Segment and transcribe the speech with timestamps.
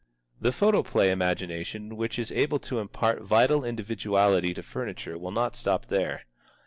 [0.39, 5.85] The photoplay imagination which is able to impart vital individuality to furniture will not stop
[5.89, 6.25] there.